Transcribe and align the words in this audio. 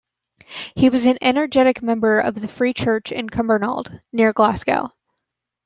He 0.75 0.89
was 0.89 1.05
an 1.05 1.19
energetic 1.21 1.83
member 1.83 2.19
of 2.19 2.33
the 2.41 2.47
Free 2.47 2.73
Church 2.73 3.11
in 3.11 3.29
Cumbernauld, 3.29 4.01
near 4.11 4.33
Glasgow. 4.33 4.93